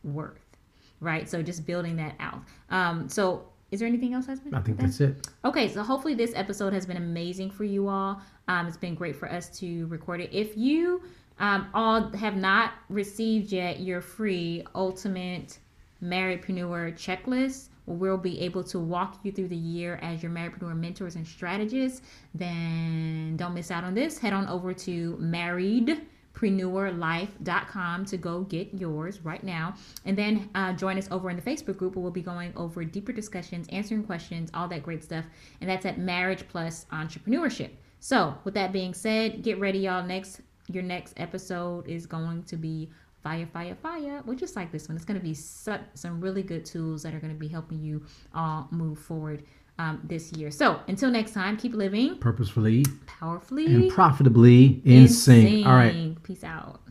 worth 0.03 0.57
right 0.99 1.29
so 1.29 1.41
just 1.41 1.65
building 1.65 1.95
that 1.95 2.15
out 2.19 2.41
um, 2.69 3.09
so 3.09 3.45
is 3.71 3.79
there 3.79 3.87
anything 3.87 4.13
else, 4.13 4.25
husband? 4.25 4.55
I 4.55 4.61
think 4.61 4.79
that's 4.79 4.99
it. 4.99 5.27
Okay, 5.45 5.67
so 5.67 5.83
hopefully 5.83 6.15
this 6.15 6.33
episode 6.35 6.73
has 6.73 6.85
been 6.87 6.97
amazing 6.97 7.51
for 7.51 7.63
you 7.63 7.87
all. 7.87 8.19
Um, 8.47 8.65
it's 8.65 8.77
been 8.77 8.95
great 8.95 9.15
for 9.15 9.31
us 9.31 9.47
to 9.59 9.85
record 9.87 10.21
it. 10.21 10.31
If 10.33 10.57
you 10.57 11.03
um, 11.39 11.69
all 11.73 12.09
have 12.11 12.35
not 12.35 12.73
received 12.89 13.51
yet 13.51 13.79
your 13.79 14.01
free 14.01 14.63
ultimate 14.75 15.59
marriedpreneur 16.03 16.93
checklist, 16.93 17.67
we'll 17.85 18.17
be 18.17 18.39
able 18.41 18.63
to 18.63 18.79
walk 18.79 19.19
you 19.23 19.31
through 19.31 19.47
the 19.47 19.55
year 19.55 19.99
as 20.01 20.21
your 20.21 20.31
marriedpreneur 20.31 20.77
mentors 20.77 21.15
and 21.15 21.27
strategists. 21.27 22.01
Then 22.35 23.35
don't 23.37 23.53
miss 23.53 23.71
out 23.71 23.83
on 23.83 23.93
this. 23.93 24.17
Head 24.17 24.33
on 24.33 24.47
over 24.47 24.73
to 24.73 25.17
married 25.19 26.01
preneurlife.com 26.33 28.05
to 28.05 28.17
go 28.17 28.41
get 28.43 28.73
yours 28.73 29.19
right 29.25 29.43
now. 29.43 29.75
And 30.05 30.17
then 30.17 30.49
uh, 30.55 30.73
join 30.73 30.97
us 30.97 31.09
over 31.11 31.29
in 31.29 31.35
the 31.35 31.41
Facebook 31.41 31.77
group 31.77 31.95
where 31.95 32.03
we'll 32.03 32.11
be 32.11 32.21
going 32.21 32.53
over 32.55 32.83
deeper 32.85 33.11
discussions, 33.11 33.67
answering 33.69 34.03
questions, 34.03 34.49
all 34.53 34.67
that 34.69 34.83
great 34.83 35.03
stuff. 35.03 35.25
And 35.59 35.69
that's 35.69 35.85
at 35.85 35.97
Marriage 35.97 36.47
Plus 36.47 36.85
Entrepreneurship. 36.91 37.71
So, 37.99 38.35
with 38.45 38.53
that 38.53 38.71
being 38.71 38.93
said, 38.93 39.43
get 39.43 39.59
ready, 39.59 39.79
y'all. 39.79 40.05
Next, 40.05 40.39
your 40.69 40.83
next 40.83 41.13
episode 41.17 41.87
is 41.87 42.05
going 42.05 42.43
to 42.43 42.55
be 42.55 42.89
fire, 43.23 43.47
fire, 43.51 43.75
fire, 43.75 44.21
which 44.25 44.41
is 44.41 44.55
like 44.55 44.71
this 44.71 44.87
one. 44.87 44.95
It's 44.95 45.05
going 45.05 45.19
to 45.19 45.23
be 45.23 45.33
some, 45.33 45.79
some 45.95 46.21
really 46.21 46.43
good 46.43 46.65
tools 46.65 47.03
that 47.03 47.13
are 47.13 47.19
going 47.19 47.33
to 47.33 47.39
be 47.39 47.47
helping 47.47 47.81
you 47.81 48.05
all 48.33 48.67
move 48.71 48.99
forward 48.99 49.43
um, 49.79 50.01
this 50.03 50.31
year. 50.33 50.51
So 50.51 50.79
until 50.87 51.09
next 51.09 51.33
time, 51.33 51.57
keep 51.57 51.73
living 51.73 52.17
purposefully, 52.17 52.85
powerfully, 53.07 53.65
and 53.65 53.91
profitably 53.91 54.81
in, 54.85 55.01
in 55.03 55.07
sync. 55.07 55.49
sync. 55.49 55.67
All 55.67 55.73
right. 55.73 56.21
Peace 56.23 56.43
out. 56.43 56.81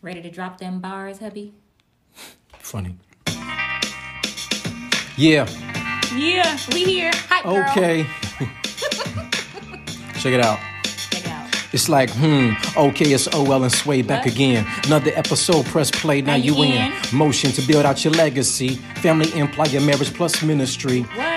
Ready 0.00 0.22
to 0.22 0.30
drop 0.30 0.58
them 0.58 0.80
bars, 0.80 1.18
hubby? 1.18 1.54
Funny. 2.58 2.96
Yeah. 5.16 5.67
Yeah, 6.14 6.58
we 6.72 6.84
here. 6.84 7.10
Hi, 7.28 7.42
girl. 7.42 7.64
Okay. 7.70 8.06
Check 10.20 10.32
it 10.34 10.40
out. 10.40 10.58
Check 11.10 11.24
it 11.24 11.28
out. 11.28 11.48
It's 11.72 11.88
like, 11.88 12.10
hmm, 12.10 12.52
okay, 12.76 13.12
it's 13.12 13.28
OL 13.34 13.62
and 13.62 13.70
Sway 13.72 14.02
back 14.02 14.24
What? 14.24 14.34
again. 14.34 14.66
Another 14.86 15.12
episode, 15.14 15.66
press 15.66 15.90
play, 15.90 16.22
now, 16.22 16.32
Now 16.32 16.36
you 16.42 16.54
in. 16.62 16.92
in. 16.92 16.92
Motion 17.12 17.52
to 17.52 17.62
build 17.62 17.84
out 17.84 18.02
your 18.04 18.14
legacy. 18.14 18.76
Family, 19.02 19.32
employer, 19.38 19.80
marriage 19.80 20.12
plus 20.14 20.42
ministry. 20.42 21.02
What? 21.02 21.27